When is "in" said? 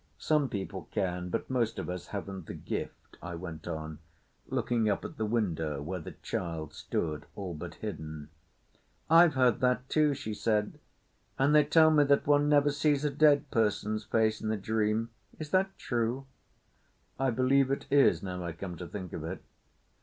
14.41-14.49